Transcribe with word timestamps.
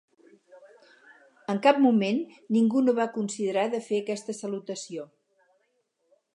En 1.53 1.59
cap 1.67 1.81
moment 1.83 2.23
ningú 2.57 2.83
no 2.87 2.97
va 3.01 3.07
considerar 3.19 3.69
de 3.75 3.85
fer 3.91 4.03
aquesta 4.05 4.39
salutació. 4.41 5.09